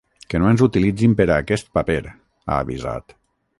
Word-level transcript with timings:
Que 0.33 0.39
no 0.43 0.47
ens 0.51 0.63
utilitzin 0.67 1.13
per 1.19 1.27
a 1.29 1.35
aquest 1.45 1.71
paper, 1.77 2.01
ha 2.09 2.59
avisat. 2.65 3.17